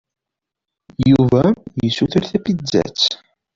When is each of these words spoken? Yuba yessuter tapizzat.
Yuba 1.09 1.43
yessuter 1.83 2.23
tapizzat. 2.31 2.99